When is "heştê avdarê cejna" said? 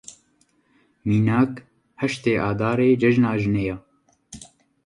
2.01-3.31